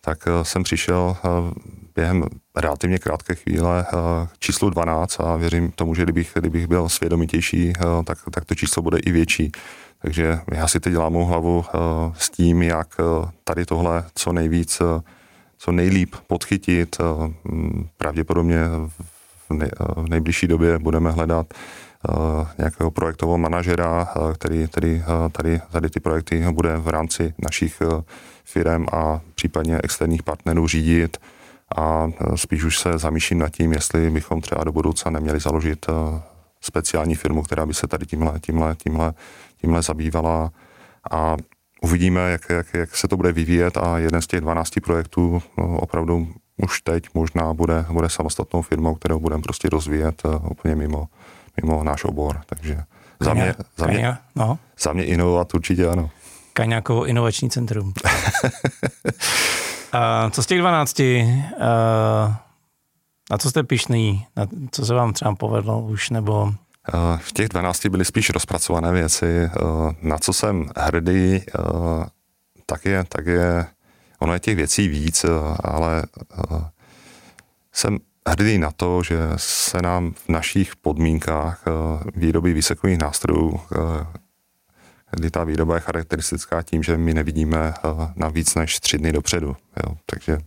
[0.00, 1.16] tak jsem přišel
[1.94, 2.24] během
[2.56, 3.86] relativně krátké chvíle
[4.38, 7.72] číslu 12 a věřím tomu, že kdybych, kdybych byl svědomitější,
[8.04, 9.52] tak, tak to číslo bude i větší.
[10.04, 11.78] Takže já si teď dělám hlavu eh,
[12.18, 15.00] s tím, jak eh, tady tohle co nejvíc, eh,
[15.58, 16.96] co nejlíp podchytit.
[17.96, 18.58] Pravděpodobně
[19.96, 21.54] v nejbližší době budeme hledat
[22.58, 27.82] nějakého projektového manažera, který, který tady, tady ty projekty bude v rámci našich
[28.44, 31.16] firm a případně externích partnerů řídit
[31.76, 35.86] a spíš už se zamýšlím nad tím, jestli bychom třeba do budoucna neměli založit
[36.64, 39.14] speciální firmu, která by se tady tímhle, tímhle, tímhle
[39.60, 40.50] tímhle zabývala
[41.10, 41.36] a
[41.82, 45.78] uvidíme, jak, jak, jak se to bude vyvíjet a jeden z těch 12 projektů no,
[45.78, 46.28] opravdu
[46.62, 51.08] už teď možná bude, bude samostatnou firmou, kterou budeme prostě rozvíjet uh, úplně mimo,
[51.62, 52.40] mimo náš obor.
[52.46, 52.82] Takže
[53.20, 54.58] za mě, za mě, no.
[54.78, 56.10] za mě inovovat určitě ano.
[56.52, 57.92] Kaňákovo inovační centrum.
[59.92, 61.00] a co z těch 12?
[61.00, 61.06] Uh,
[63.30, 64.26] na co jste pišný?
[64.36, 66.54] Na co se vám třeba povedlo už, nebo
[66.88, 69.26] Eh, v těch 12 byly spíš rozpracované věci.
[69.26, 69.50] Eh,
[70.02, 71.42] na co jsem hrdý, eh,
[72.66, 73.66] tak je, tak je,
[74.18, 75.26] ono je těch věcí víc,
[75.64, 76.02] ale
[77.72, 81.64] jsem hrdý na to, že se nám v našich podmínkách
[82.14, 83.60] výroby výsekových nástrojů,
[85.10, 87.74] kdy ta výroba je charakteristická tím, že my nevidíme
[88.16, 89.56] na víc než tři dny dopředu.
[89.82, 89.96] Jo.
[90.06, 90.38] Takže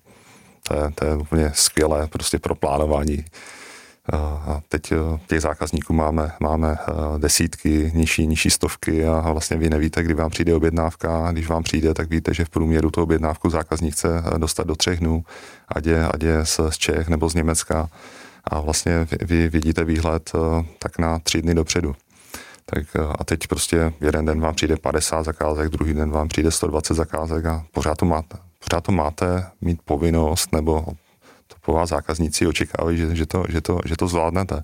[0.67, 3.25] to je, to je úplně skvělé prostě pro plánování
[4.13, 9.69] a teď eh, těch zákazníků máme, máme eh, desítky, nižší, nižší stovky a vlastně vy
[9.69, 11.31] nevíte, kdy vám přijde objednávka.
[11.31, 14.75] Když vám přijde, tak víte, že v průměru tu objednávku zákazník chce eh, dostat do
[14.75, 15.23] třech dnů,
[15.67, 17.89] ať je, ať je z Čech nebo z Německa.
[18.43, 20.31] A vlastně vy vidíte výhled
[20.79, 21.95] tak na tři dny dopředu.
[22.65, 22.83] Tak
[23.19, 27.45] a teď prostě jeden den vám přijde 50 zakázek, druhý den vám přijde 120 zakázek
[27.45, 30.85] a pořád to máte, pořád to máte mít povinnost nebo
[31.67, 34.63] po vás zákazníci očekávají, že, že, to, že, to, že to zvládnete.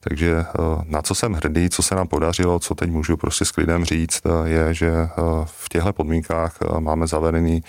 [0.00, 0.44] Takže eh,
[0.84, 4.22] na co jsem hrdý, co se nám podařilo, co teď můžu prostě s klidem říct,
[4.26, 5.10] eh, je, že eh,
[5.44, 7.62] v těchto podmínkách máme zavedený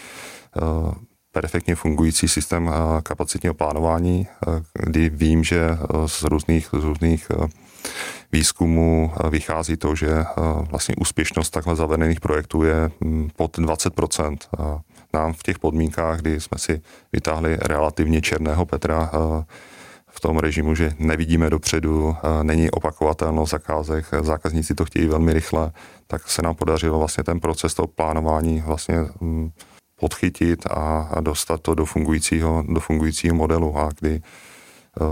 [1.31, 2.71] perfektně fungující systém
[3.03, 4.27] kapacitního plánování,
[4.73, 7.27] kdy vím, že z různých, z různých
[8.31, 10.25] výzkumů vychází to, že
[10.69, 14.37] vlastně úspěšnost takhle zavedených projektů je hm, pod 20%
[15.13, 16.81] nám v těch podmínkách, kdy jsme si
[17.13, 19.11] vytáhli relativně černého Petra
[20.09, 25.71] v tom režimu, že nevidíme dopředu, není opakovatelnost zakázek, zákazníci to chtějí velmi rychle,
[26.07, 29.51] tak se nám podařilo vlastně ten proces toho plánování vlastně hm,
[29.99, 33.77] podchytit a, dostat to do fungujícího, do fungujícího modelu.
[33.77, 34.21] A kdy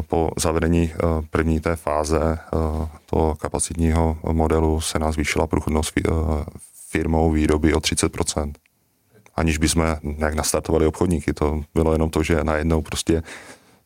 [0.08, 0.94] po zavedení
[1.30, 2.40] první té fáze
[3.06, 5.94] toho kapacitního modelu se nás zvýšila průchodnost
[6.90, 8.52] firmou výroby o 30%
[9.36, 11.34] aniž bychom nějak nastartovali obchodníky.
[11.34, 13.24] To bylo jenom to, že najednou prostě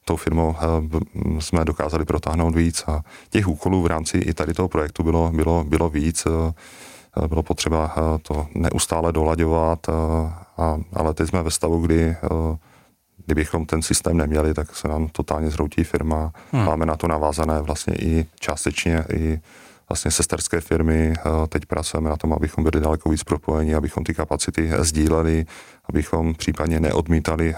[0.06, 4.68] tou firmou eh, jsme dokázali protáhnout víc a těch úkolů v rámci i tady toho
[4.68, 6.28] projektu bylo, bylo, bylo víc.
[6.28, 12.16] Eh, bylo potřeba eh, to neustále dolaďovat, a, ale teď jsme ve stavu, kdy
[13.26, 16.32] kdybychom ten systém neměli, tak se nám totálně zhroutí firma.
[16.52, 16.66] Hmm.
[16.66, 19.40] Máme na to navázané vlastně i částečně i
[19.90, 21.14] vlastně sesterské firmy.
[21.50, 25.46] Teď pracujeme na tom, abychom byli daleko víc propojeni, abychom ty kapacity sdíleli,
[25.86, 27.56] abychom případně neodmítali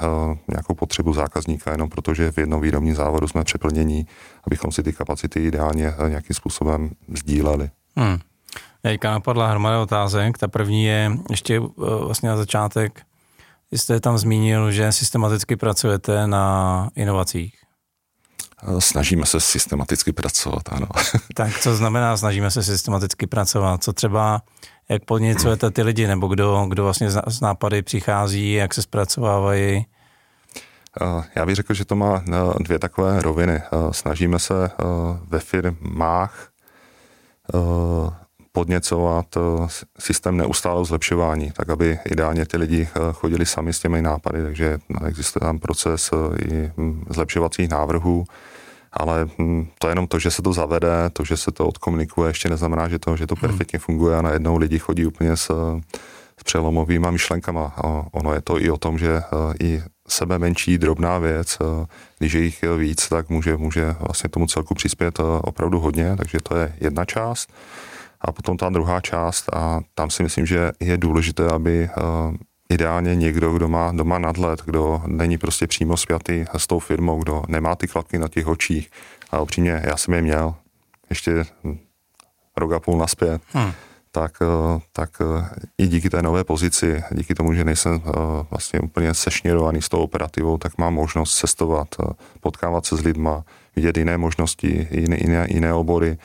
[0.48, 4.08] nějakou potřebu zákazníka jenom protože v jednom výrobním závodu jsme přeplnění,
[4.44, 7.70] abychom si ty kapacity ideálně nějakým způsobem sdíleli.
[7.96, 8.18] Hmm.
[8.82, 10.38] Teďka napadla hromada otázek.
[10.38, 11.62] Ta první je ještě
[12.06, 13.02] vlastně na začátek,
[13.78, 17.56] jste tam zmínil, že systematicky pracujete na inovacích.
[18.80, 20.88] Snažíme se systematicky pracovat, ano.
[21.36, 23.84] Tak co znamená snažíme se systematicky pracovat?
[23.84, 24.42] Co třeba,
[24.90, 29.86] jak podněcujete ty lidi, nebo kdo, kdo vlastně z nápady přichází, jak se zpracovávají?
[31.36, 32.24] Já bych řekl, že to má
[32.60, 33.62] dvě takové roviny.
[33.92, 34.72] Snažíme se
[35.28, 36.50] ve firmách
[38.52, 39.68] podněcovat eh,
[40.00, 44.80] systém neustálého zlepšování, tak aby ideálně ty lidi eh, chodili sami s těmi nápady, takže
[45.06, 48.26] existuje tam proces eh, i hm, zlepšovacích návrhů,
[48.94, 52.30] ale hm, to je jenom to, že se to zavede, to, že se to odkomunikuje,
[52.30, 53.42] ještě neznamená, že to, že to hmm.
[53.42, 55.52] perfektně funguje a najednou lidi chodí úplně s,
[56.40, 57.76] s přelomovými myšlenkama.
[58.12, 59.22] Ono je to i o tom, že
[59.60, 61.58] i sebe menší drobná věc,
[62.20, 66.56] když je jich víc, tak může, může vlastně tomu celku přispět opravdu hodně, takže to
[66.56, 67.54] je jedna část.
[68.22, 72.02] A potom ta druhá část a tam si myslím, že je důležité, aby eh,
[72.70, 77.44] ideálně někdo, kdo má doma nadhled, kdo není prostě přímo spjatý s tou firmou, kdo
[77.48, 78.92] nemá ty klapky na těch očích.
[79.32, 80.56] A upřímně, já jsem je měl
[81.10, 81.44] ještě
[82.58, 83.42] rok a půl naspět.
[83.54, 83.72] Hmm.
[84.12, 88.02] Tak, eh, tak eh, i díky té nové pozici, díky tomu, že nejsem
[88.50, 91.88] vlastně úplně sešněrovaný s tou operativou, tak mám možnost cestovat,
[92.40, 93.44] potkávat se s lidma,
[93.76, 96.18] vidět jiné možnosti, jiné, jiné, jiné obory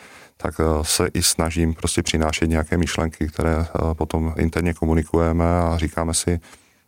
[0.47, 5.79] tak eh, se i snažím prostě přinášet nějaké myšlenky, které eh, potom interně komunikujeme a
[5.79, 6.41] říkáme si,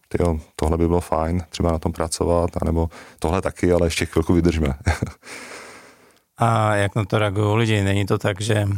[0.09, 4.35] tyjo, tohle by bylo fajn, třeba na tom pracovat, anebo tohle taky, ale ještě chvilku
[4.35, 4.75] vydržme.
[6.39, 7.83] a jak na to reagují lidi?
[7.83, 8.69] Není to tak, že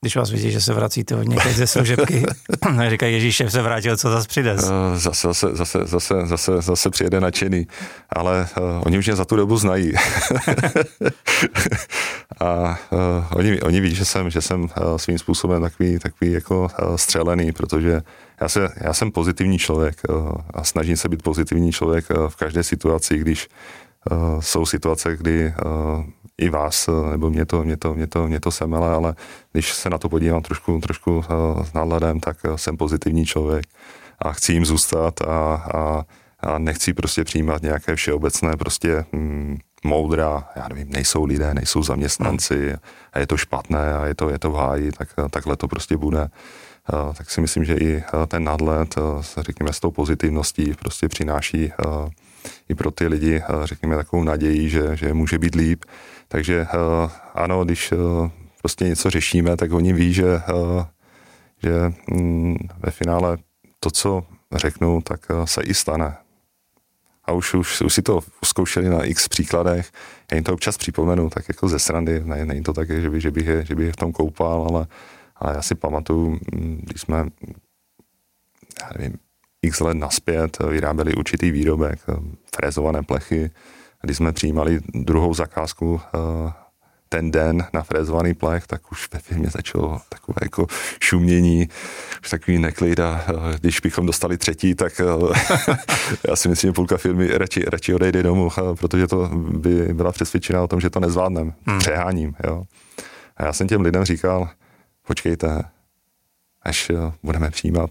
[0.00, 2.26] když vás vidí, že se vracíte od někde ze služebky,
[2.88, 4.56] říkají, Ježíš, šéf se vrátil, co zase přijde?
[4.58, 7.66] Eh, zase, zase, zase, zase, zase, zase přijede nadšený,
[8.10, 9.90] ale uh, oni už mě za tu dobu znají.
[12.40, 12.98] a uh,
[13.34, 17.52] oni, oni ví, že jsem, že jsem uh, svým způsobem takový, takový jako uh, střelený,
[17.52, 18.00] protože
[18.40, 22.36] já, se, já jsem pozitivní člověk uh, a snažím se být pozitivní člověk uh, v
[22.36, 23.48] každé situaci, když
[24.10, 26.04] uh, jsou situace, kdy uh,
[26.38, 29.14] i vás, uh, nebo mě to, mě to, mě to, mě to semele, ale
[29.52, 31.24] když se na to podívám trošku, trošku
[31.62, 33.66] s nádhledem, tak jsem pozitivní člověk
[34.18, 36.04] a chci jim zůstat a, a,
[36.40, 42.74] a nechci prostě přijímat nějaké všeobecné prostě mm, moudra, já nevím, nejsou lidé, nejsou zaměstnanci
[43.12, 45.96] a je to špatné a je to, je to v háji, tak takhle to prostě
[45.96, 46.28] bude.
[47.16, 48.94] Tak si myslím, že i ten nadhled,
[49.38, 51.72] řekněme, s tou pozitivností prostě přináší
[52.68, 55.84] i pro ty lidi, řekněme, takovou naději, že, že může být líp.
[56.28, 56.66] Takže
[57.34, 57.92] ano, když
[58.62, 60.40] prostě něco řešíme, tak oni ví, že,
[61.62, 63.38] že mm, ve finále
[63.80, 66.16] to, co řeknu, tak se i stane
[67.28, 69.92] a už, už, už si to zkoušeli na x příkladech.
[70.30, 73.20] Já jim to občas připomenu, tak jako ze srandy, ne, není to tak, že, by,
[73.20, 74.86] že, bych je, že bych je v tom koupal, ale,
[75.36, 77.16] ale já si pamatuju, když jsme,
[78.82, 79.18] já nevím,
[79.62, 82.00] x let naspět vyráběli určitý výrobek,
[82.56, 83.50] frézované plechy,
[84.02, 86.52] když jsme přijímali druhou zakázku eh,
[87.08, 90.66] ten den na frézovaný plech, tak už ve firmě začalo takové jako
[91.00, 91.68] šumění,
[92.22, 93.24] už takový neklid a
[93.60, 95.00] když bychom dostali třetí, tak
[96.28, 100.62] já si myslím, že půlka firmy radši, radši odejde domů, protože to by byla přesvědčená
[100.62, 101.78] o tom, že to nezvládnem, hmm.
[101.78, 102.34] přeháním.
[102.44, 102.64] Jo.
[103.36, 104.48] A já jsem těm lidem říkal,
[105.06, 105.62] počkejte,
[106.62, 106.90] až
[107.22, 107.90] budeme přijímat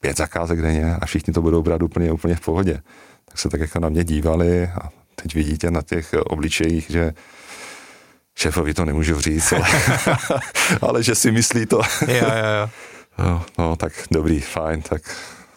[0.00, 2.82] pět zakázek denně a všichni to budou brát úplně, úplně v pohodě.
[3.24, 7.12] Tak se tak jako na mě dívali a teď vidíte na těch obličejích, že
[8.34, 9.68] šéfovi to nemůžu říct, ale,
[10.82, 11.80] ale že si myslí to.
[12.08, 12.70] jo, jo, jo.
[13.18, 15.02] No, no, tak dobrý, fajn, tak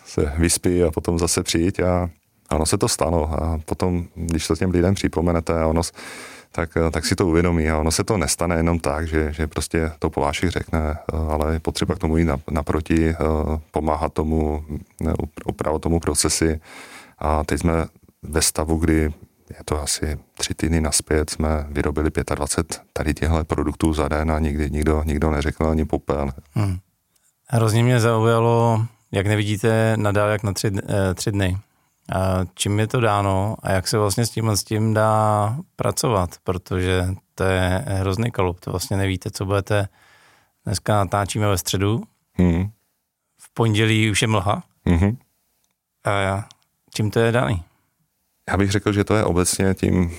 [0.05, 2.09] se vyspí a potom zase přijít a
[2.51, 5.81] ono se to stalo a potom, když to těm lidem připomenete a ono,
[6.51, 9.91] tak, tak si to uvědomí a ono se to nestane jenom tak, že, že prostě
[9.99, 10.97] to Polášek řekne,
[11.29, 13.15] ale je potřeba k tomu jít naproti,
[13.71, 14.65] pomáhat tomu,
[15.45, 16.59] opravovat tomu procesy
[17.19, 17.85] a teď jsme
[18.23, 19.13] ve stavu, kdy
[19.49, 24.39] je to asi tři týdny naspět, jsme vyrobili 25 tady těchto produktů za den a
[24.39, 26.31] nikdy nikdo, nikdo neřekl ani popel.
[26.53, 26.77] Hmm.
[27.47, 31.57] Hrozně mě zaujalo, jak nevidíte nadál jak na tři, eh, tři dny.
[32.53, 37.07] Čím je to dáno a jak se vlastně s tím, s tím dá pracovat, protože
[37.35, 38.59] to je hrozný kalup.
[38.59, 39.87] To vlastně nevíte, co budete.
[40.65, 42.69] Dneska natáčíme ve středu, hmm.
[43.37, 44.63] v pondělí už je mlha.
[44.85, 45.17] Hmm.
[46.05, 46.45] A
[46.93, 47.63] čím to je daný?
[48.49, 50.17] Já bych řekl, že to je obecně tím,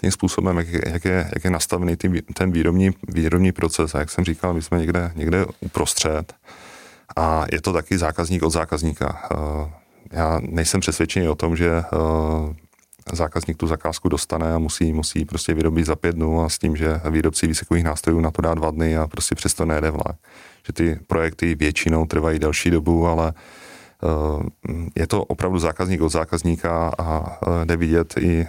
[0.00, 3.94] tím způsobem, jak, jak, je, jak je nastavený tý, ten výrobní, výrobní proces.
[3.94, 6.34] A jak jsem říkal, my jsme někde, někde uprostřed
[7.16, 9.28] a je to taky zákazník od zákazníka.
[10.12, 12.54] Já nejsem přesvědčený o tom, že uh,
[13.12, 16.76] zákazník tu zakázku dostane a musí, musí prostě vyrobit za pět dnů a s tím,
[16.76, 20.16] že výrobci výsekových nástrojů na to dá dva dny a prostě přesto nejde vlak.
[20.66, 23.34] Že ty projekty většinou trvají delší dobu, ale
[24.02, 24.42] uh,
[24.96, 28.46] je to opravdu zákazník od zákazníka a uh, jde vidět i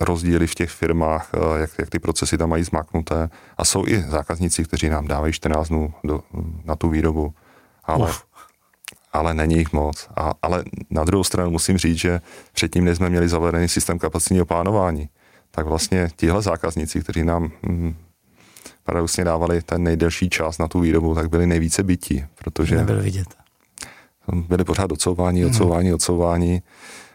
[0.00, 3.30] rozdíly v těch firmách, jak, jak ty procesy tam mají zmaknuté.
[3.58, 6.20] A jsou i zákazníci, kteří nám dávají 14 dnů do,
[6.64, 7.34] na tu výrobu.
[7.84, 8.31] Ale Uf
[9.12, 10.08] ale není jich moc.
[10.16, 12.20] A, ale na druhou stranu musím říct, že
[12.52, 15.08] předtím, než jsme měli zavedený systém kapacitního plánování,
[15.50, 17.94] tak vlastně tihle zákazníci, kteří nám hm,
[18.84, 22.76] paradoxně dávali ten nejdelší čas na tu výrobu, tak byli nejvíce bytí, protože...
[22.76, 23.28] Nebyl vidět.
[24.32, 25.94] Byli pořád odsouvání, odsouvání, hmm.
[25.94, 26.62] odsouvání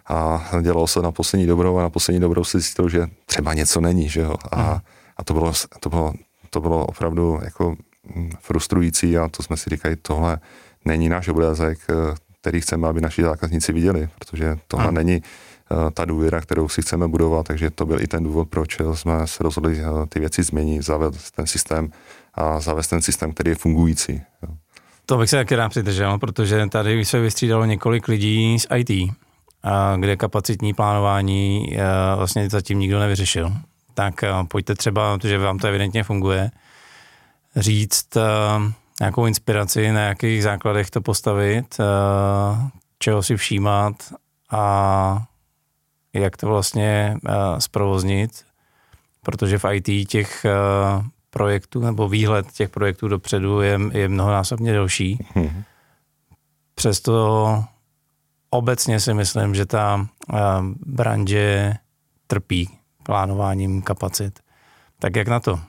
[0.08, 3.82] a dělalo se na poslední dobrou a na poslední dobrou si zjistil, že třeba něco
[3.82, 4.36] není, že jo.
[4.52, 4.80] A, hmm.
[5.18, 6.14] a to, bylo, to, bylo,
[6.50, 7.76] to bylo opravdu jako
[8.16, 10.40] hm, frustrující a to jsme si říkali, tohle
[10.88, 11.93] není náš obrázek, eh,
[12.41, 17.08] který chceme, aby naši zákazníci viděli, protože tohle není eh, ta důvěra, kterou si chceme
[17.08, 20.82] budovat, takže to byl i ten důvod, proč jsme se rozhodli eh, ty věci změnit,
[20.82, 21.91] zavést ten systém
[22.34, 24.21] a zavést ten systém, který je fungující.
[25.06, 29.12] To bych se taky rád přidržel, protože tady se vystřídalo několik lidí z IT,
[29.97, 31.78] kde kapacitní plánování
[32.15, 33.54] vlastně zatím nikdo nevyřešil.
[33.93, 36.52] Tak pojďte třeba, protože vám to evidentně funguje,
[37.56, 38.17] říct,
[39.00, 41.84] nějakou inspiraci, na jakých základech to postavit, eh,
[43.00, 44.14] čeho si všímat
[44.52, 45.24] a
[46.14, 48.46] jak to vlastně eh, zprovoznit,
[49.24, 50.52] protože v IT těch eh,
[51.30, 55.26] projektů nebo výhled těch projektů dopředu je, je mnohonásobně delší.
[55.36, 55.64] Hmm.
[56.76, 57.64] Přesto
[58.50, 60.08] obecně si myslím, že ta
[60.86, 61.74] branže
[62.28, 62.70] trpí
[63.04, 64.40] plánováním kapacit.
[65.00, 65.60] Tak jak na to?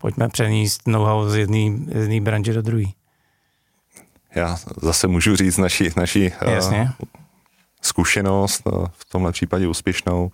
[0.00, 2.84] Pojďme přenést know-how z jedné branže do druhé.
[4.34, 6.88] Já zase můžu říct naši, naši Uh,
[7.82, 10.30] zkušenost, uh, v tomhle případě úspěšnou.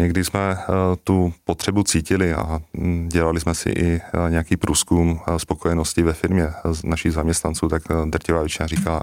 [0.00, 0.74] Někdy jsme uh,
[1.04, 6.12] tu potřebu cítili a um, dělali jsme si i uh, nějaký průzkum uh, spokojenosti ve
[6.12, 6.48] firmě
[6.84, 9.02] našich zaměstnanců, tak uh, drtivá většina říká,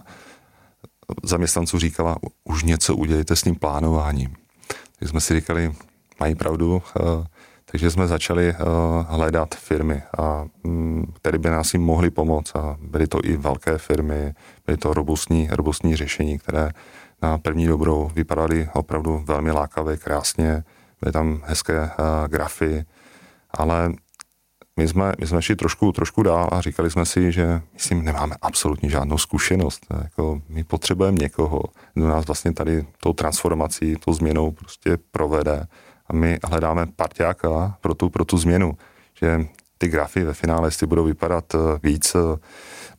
[1.24, 4.36] zaměstnanců říkala, už něco udělejte s tím plánováním.
[5.00, 5.74] Tak jsme si říkali,
[6.20, 7.26] mají pravdu, uh,
[7.76, 12.56] takže jsme začali uh, hledat firmy, a, um, které by nás jim mohly pomoct.
[12.56, 14.34] A byly to i velké firmy,
[14.66, 16.70] byly to robustní, robustní řešení, které
[17.22, 20.64] na první dobrou vypadaly opravdu velmi lákavě, krásně.
[21.02, 21.88] Byly tam hezké uh,
[22.28, 22.86] grafy,
[23.52, 23.94] ale
[24.78, 28.36] my jsme, my jsme šli trošku, trošku dál a říkali jsme si, že myslím, nemáme
[28.42, 29.86] absolutně žádnou zkušenost.
[30.04, 31.62] Jako my potřebujeme někoho,
[31.94, 35.68] kdo nás vlastně tady tou transformací, tou změnou prostě provede
[36.08, 38.78] a my hledáme parťáka pro tu, pro tu změnu,
[39.20, 42.40] že ty grafy ve finále, jestli budou vypadat eh, víc eh,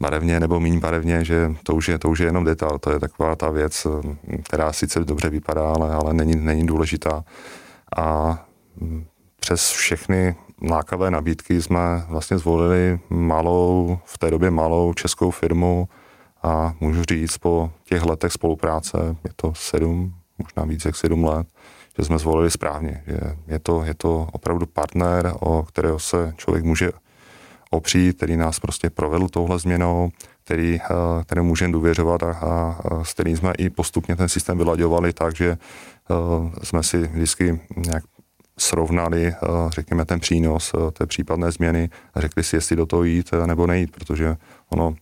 [0.00, 3.00] barevně nebo méně barevně, že to už, je, to už je jenom detail, to je
[3.00, 7.24] taková ta věc, eh, která sice dobře vypadá, ale, ale není, není důležitá.
[7.96, 8.38] A
[8.80, 9.04] hm,
[9.40, 10.36] přes všechny
[10.70, 15.88] lákavé nabídky jsme vlastně zvolili malou, v té době malou českou firmu
[16.42, 21.46] a můžu říct po těch letech spolupráce, je to sedm, možná víc jak sedm let,
[21.98, 23.02] že jsme zvolili správně.
[23.06, 26.90] Že je, to, je to opravdu partner, o kterého se člověk může
[27.70, 30.10] opřít, který nás prostě provedl touhle změnou,
[30.44, 35.12] který, eh, který můžeme důvěřovat a, a, s kterým jsme i postupně ten systém vylaďovali
[35.12, 35.58] tak, že
[36.08, 38.04] uh, jsme si vždycky nějak
[38.58, 43.30] srovnali, uh, řekněme, ten přínos té případné změny a řekli si, jestli do toho jít
[43.46, 44.36] nebo nejít, protože
[44.68, 44.94] ono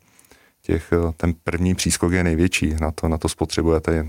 [0.66, 4.06] těch, eh, ten první přískok je největší, na to, na to spotřebujete,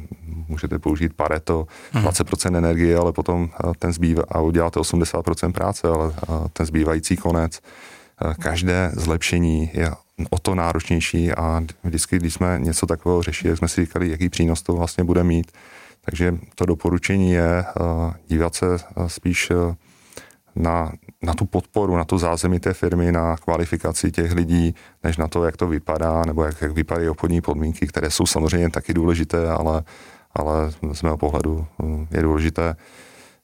[0.47, 2.65] můžete použít Pareto, 20% hmm.
[2.65, 7.59] energie, ale potom eh, ten zbývá a uděláte 80% práce, ale eh, ten zbývající konec,
[8.39, 9.91] každé zlepšení je
[10.29, 14.61] o to náročnější a vždycky, když jsme něco takového řešili, jsme si říkali, jaký přínos
[14.61, 15.51] to vlastně bude mít.
[16.01, 17.65] Takže to doporučení je
[18.27, 18.65] dívat se
[19.07, 19.51] spíš
[20.55, 20.91] na,
[21.23, 25.45] na tu podporu, na to zázemí té firmy, na kvalifikaci těch lidí, než na to,
[25.45, 29.83] jak to vypadá, nebo jak, jak vypadají obchodní podmínky, které jsou samozřejmě taky důležité, ale,
[30.33, 32.75] ale z mého pohledu hm, je důležité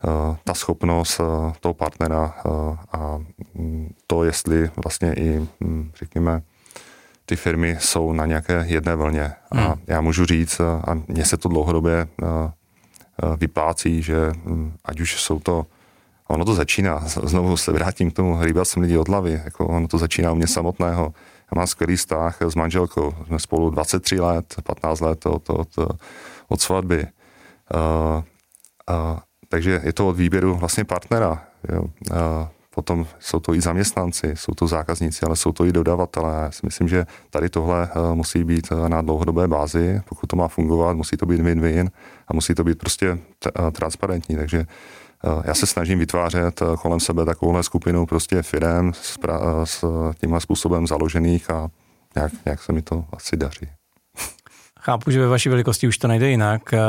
[0.04, 3.20] uh, ta schopnost uh, toho partnera uh, a
[3.54, 6.42] um, to, jestli vlastně i, um, řekněme,
[7.26, 9.32] ty firmy jsou na nějaké jedné vlně.
[9.52, 9.64] Hmm.
[9.64, 12.08] A já můžu říct, a mně se to dlouhodobě
[13.38, 14.32] vyplácí, že
[14.86, 15.66] ať už jsou to
[16.32, 19.88] ono to začíná, znovu se vrátím k tomu, hlíbat jsem lidi od hlavy, jako ono
[19.88, 21.14] to začíná u mě samotného.
[21.52, 25.68] Já mám skvělý vztah s manželkou, jsme spolu 23 let, 15 let od, od,
[26.48, 27.08] od svatby.
[27.74, 28.24] Uh,
[28.90, 29.20] uh,
[29.50, 31.44] takže je to od výběru vlastně partnera.
[31.74, 31.82] Jo.
[31.82, 32.18] Uh,
[32.76, 36.42] potom jsou to i zaměstnanci, jsou to zákazníci, ale jsou to i dodavatelé.
[36.44, 40.02] Já si myslím, že tady tohle musí být na dlouhodobé bázi.
[40.10, 41.90] Pokud to má fungovat, musí to být win-win
[42.28, 43.18] a musí to být prostě
[43.72, 44.36] transparentní.
[44.36, 44.66] Takže
[45.44, 49.18] já se snažím vytvářet kolem sebe takovouhle skupinu prostě firm s,
[49.64, 49.86] s
[50.22, 51.70] tímhle způsobem založených a
[52.16, 53.68] nějak, nějak se mi to asi daří.
[54.84, 56.74] Chápu, že ve vaší velikosti už to nejde jinak.
[56.74, 56.80] Eh,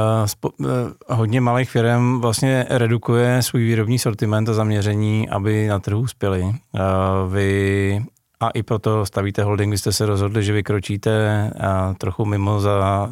[0.46, 0.66] eh,
[1.08, 6.44] hodně malých firm vlastně redukuje svůj výrobní sortiment a zaměření, aby na trhu uspěli.
[6.44, 6.80] Eh,
[7.28, 8.04] vy
[8.40, 11.50] a i proto stavíte holding, vy jste se rozhodli, že vykročíte
[11.98, 13.10] trochu mimo za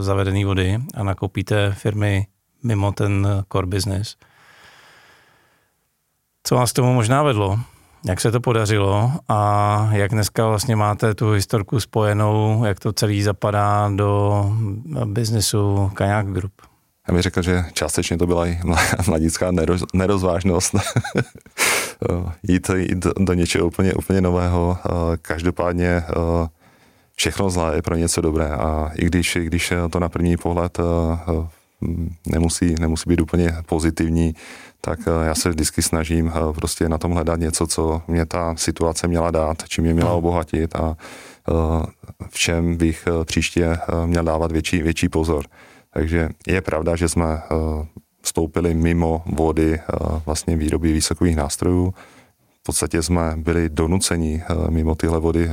[0.00, 2.26] zavedený vody a nakoupíte firmy
[2.62, 4.16] mimo ten core business.
[6.44, 7.58] Co vás tomu možná vedlo?
[8.04, 13.22] Jak se to podařilo a jak dneska vlastně máte tu historku spojenou, jak to celý
[13.22, 14.44] zapadá do
[15.04, 16.52] biznesu Kaják Group?
[17.08, 18.60] Já bych řekl, že částečně to byla i
[19.06, 20.74] mladická neroz, nerozvážnost.
[22.42, 24.78] jít, jít do něčeho úplně, úplně nového.
[25.22, 26.02] Každopádně
[27.14, 30.78] všechno zlé je pro něco dobré a i když, i když to na první pohled
[32.26, 34.34] nemusí, nemusí být úplně pozitivní,
[34.80, 38.56] tak eh, já se vždycky snažím eh, prostě na tom hledat něco, co mě ta
[38.56, 40.96] situace měla dát, čím mě měla obohatit a
[41.48, 41.52] eh,
[42.28, 45.44] v čem bych příště měl dávat větší, větší pozor.
[45.94, 47.42] Takže je pravda, že jsme
[48.22, 49.80] vstoupili mimo vody
[50.26, 51.94] vlastně výroby výsokových nástrojů.
[52.60, 55.50] V podstatě jsme byli donuceni mimo tyhle vody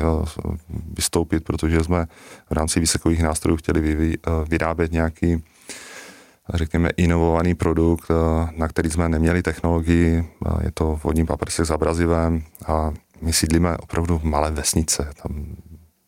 [0.93, 2.05] vystoupit, protože jsme
[2.49, 4.17] v rámci výsokových nástrojů chtěli
[4.47, 5.43] vyrábět nějaký
[6.53, 10.29] řekněme, inovovaný produkt, eh, na který jsme neměli technologii.
[10.61, 15.09] Je to vodní paprsek s abrazivem a my sídlíme opravdu v malé vesnice.
[15.23, 15.55] Tam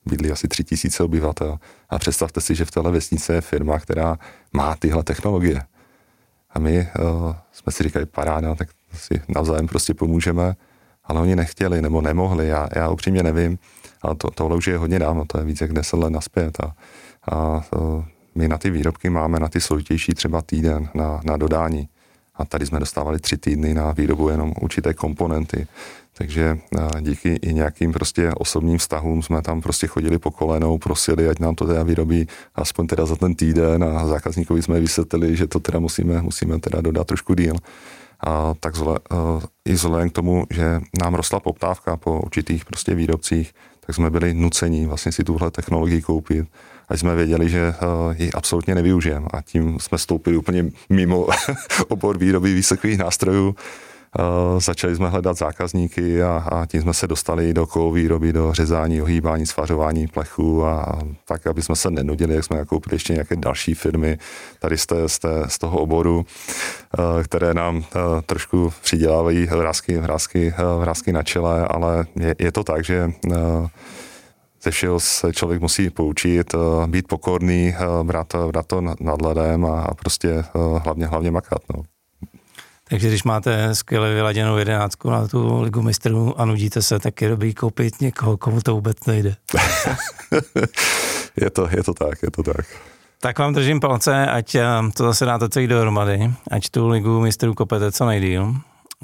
[0.05, 1.59] bydlí asi tři tisíce obyvatel.
[1.89, 4.17] A představte si, že v téhle vesnice je firma, která
[4.53, 5.61] má tyhle technologie.
[6.49, 10.55] A my uh, jsme si říkali, paráda, tak si navzájem prostě pomůžeme,
[11.03, 13.59] ale oni nechtěli nebo nemohli, já, já upřímně nevím,
[14.01, 16.75] ale to, tohle už je hodně dávno, to je více jak deset let naspět a,
[17.31, 17.63] a
[18.35, 21.89] my na ty výrobky máme na ty složitější třeba týden na, na dodání.
[22.35, 25.67] A tady jsme dostávali tři týdny na výrobu jenom určité komponenty.
[26.13, 26.57] Takže
[27.01, 31.55] díky i nějakým prostě osobním vztahům jsme tam prostě chodili po kolenou, prosili, ať nám
[31.55, 35.79] to teda vyrobí aspoň teda za ten týden a zákazníkovi jsme vysvětlili, že to teda
[35.79, 37.55] musíme, musíme teda dodat trošku díl.
[38.19, 38.99] A tak zle,
[39.65, 43.53] i vzhledem k tomu, že nám rostla poptávka po určitých prostě výrobcích,
[43.85, 46.47] tak jsme byli nuceni vlastně si tuhle technologii koupit
[46.89, 49.27] a jsme věděli, že eh, ji absolutně nevyužijeme.
[49.33, 51.27] A tím jsme stoupili úplně mimo
[51.87, 53.55] obor výroby vysokových nástrojů.
[54.19, 59.01] Uh, začali jsme hledat zákazníky a, a tím jsme se dostali do výroby, do řezání,
[59.01, 63.73] ohýbání, svařování plechu a, tak, aby jsme se nenudili, jak jsme nakoupili ještě nějaké další
[63.73, 64.17] firmy
[64.59, 67.83] tady z, té, z, té, z toho oboru, uh, které nám
[68.25, 73.11] trošku přidělávají vrázky, vrázky, vrázky na čele, ale je, je to tak, že
[74.61, 79.65] ze všeho se člověk musí poučit, eh, být pokorný, eh, brát, brát to nad ledem
[79.65, 80.43] a prostě eh,
[80.83, 81.61] hlavně, hlavně makat.
[81.75, 81.83] No.
[82.89, 87.29] Takže když máte skvěle vyladěnou jedenáctku na tu ligu mistrů a nudíte se, tak je
[87.29, 89.35] dobrý koupit někoho, komu to vůbec nejde.
[91.41, 92.65] je, to, je to tak, je to tak.
[93.21, 94.55] Tak vám držím palce, ať
[94.93, 98.55] to zase dáte celý dohromady, ať tu ligu mistrů kopete co nejdíl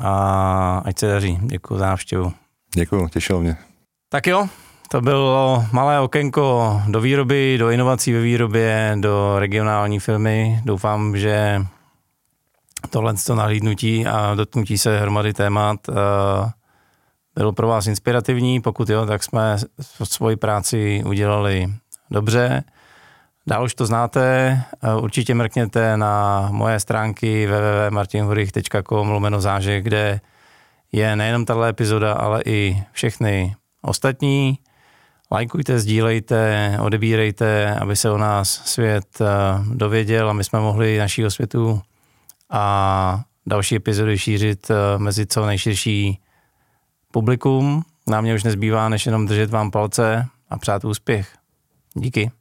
[0.02, 1.40] a ať se daří.
[1.42, 2.34] Děkuji za návštěvu.
[2.76, 3.58] Děkuji, těšilo mě.
[4.10, 4.50] Tak jo,
[4.90, 10.62] to bylo malé okénko do výroby, do inovací ve výrobě, do regionální firmy.
[10.66, 11.66] Doufám, že
[12.90, 15.94] tohle to nahlídnutí a dotknutí se hromady témat eh,
[17.36, 18.62] bylo pro vás inspirativní.
[18.62, 19.58] Pokud jo, tak jsme
[20.04, 21.74] svoji práci udělali
[22.12, 22.64] dobře.
[23.48, 24.22] Dál už to znáte,
[24.84, 30.22] eh, určitě mrkněte na moje stránky www.martinhurich.com lomeno záže, kde
[30.92, 34.60] je nejenom tato epizoda, ale i všechny ostatní.
[35.32, 39.26] Lajkujte, sdílejte, odebírejte, aby se o nás svět eh,
[39.74, 41.82] dověděl a my jsme mohli naší světu
[42.50, 46.20] a další epizody šířit eh, mezi co nejširší
[47.12, 47.84] publikum.
[48.08, 51.36] Nám mě už nezbývá, než jenom držet vám palce a přát úspěch.
[51.94, 52.32] Díky.